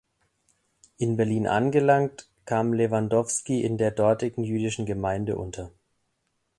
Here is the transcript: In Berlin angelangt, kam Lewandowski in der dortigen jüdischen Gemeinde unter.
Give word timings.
In 0.97 1.15
Berlin 1.15 1.45
angelangt, 1.45 2.27
kam 2.45 2.73
Lewandowski 2.73 3.61
in 3.63 3.77
der 3.77 3.91
dortigen 3.91 4.43
jüdischen 4.43 4.87
Gemeinde 4.87 5.35
unter. 5.37 5.69